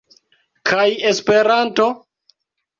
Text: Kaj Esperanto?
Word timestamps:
Kaj 0.71 0.87
Esperanto? 1.13 1.89